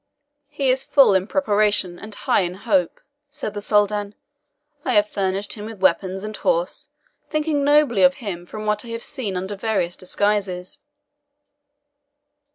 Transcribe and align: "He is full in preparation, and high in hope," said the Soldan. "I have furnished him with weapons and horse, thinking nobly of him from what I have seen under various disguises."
"He 0.49 0.69
is 0.71 0.83
full 0.83 1.13
in 1.13 1.27
preparation, 1.27 1.99
and 1.99 2.15
high 2.15 2.41
in 2.41 2.55
hope," 2.55 2.99
said 3.29 3.53
the 3.53 3.61
Soldan. 3.61 4.15
"I 4.83 4.93
have 4.95 5.07
furnished 5.07 5.53
him 5.53 5.65
with 5.65 5.79
weapons 5.81 6.23
and 6.23 6.35
horse, 6.35 6.89
thinking 7.29 7.63
nobly 7.63 8.01
of 8.01 8.15
him 8.15 8.47
from 8.47 8.65
what 8.65 8.83
I 8.83 8.87
have 8.87 9.03
seen 9.03 9.37
under 9.37 9.55
various 9.55 9.95
disguises." 9.95 10.79